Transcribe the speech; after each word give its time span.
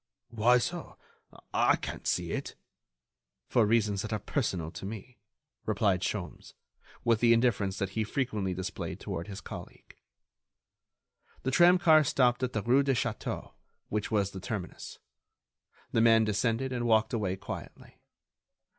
"Why 0.31 0.57
so? 0.57 0.97
I 1.53 1.75
can't 1.75 2.07
see 2.07 2.31
it." 2.31 2.55
"For 3.47 3.67
reasons 3.67 4.01
that 4.01 4.11
are 4.11 4.17
personal 4.17 4.71
to 4.71 4.83
me," 4.83 5.19
replied 5.67 6.01
Sholmes, 6.01 6.55
with 7.03 7.19
the 7.19 7.33
indifference 7.33 7.77
that 7.77 7.91
he 7.91 8.03
frequently 8.03 8.55
displayed 8.55 8.99
toward 8.99 9.27
his 9.27 9.41
colleague. 9.41 9.97
The 11.43 11.51
tramcar 11.51 12.03
stopped 12.03 12.41
at 12.41 12.53
the 12.53 12.63
rue 12.63 12.81
de 12.81 12.95
Château, 12.95 13.53
which 13.89 14.09
was 14.09 14.31
the 14.31 14.39
terminus. 14.39 14.97
The 15.91 16.01
man 16.01 16.23
descended 16.23 16.71
and 16.73 16.87
walked 16.87 17.13
away 17.13 17.35
quietly. 17.35 17.99